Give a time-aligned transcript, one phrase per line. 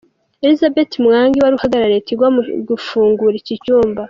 [0.45, 3.99] Elizabeth Mwangi wari uhagarariye Tigo mu gufungura iki cyumba.